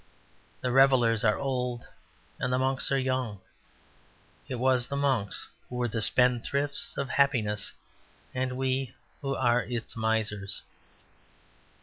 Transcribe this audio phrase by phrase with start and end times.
[0.61, 1.87] The revellers are old,
[2.39, 3.39] and the monks are young.
[4.47, 7.73] It was the monks who were the spendthrifts of happiness,
[8.33, 10.63] and we who are its misers.